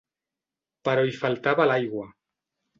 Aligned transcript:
Però 0.89 1.05
hi 1.11 1.15
faltava 1.19 1.71
l'aigua. 1.71 2.11